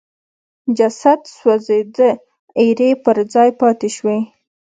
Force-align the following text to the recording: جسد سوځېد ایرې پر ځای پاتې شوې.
جسد 0.77 1.21
سوځېد 1.37 1.95
ایرې 2.59 2.91
پر 3.03 3.17
ځای 3.33 3.49
پاتې 3.59 3.89
شوې. 3.95 4.19